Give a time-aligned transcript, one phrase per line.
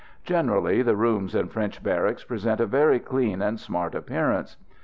[0.23, 4.57] Generally the rooms in French barracks present a very clean and smart appearance.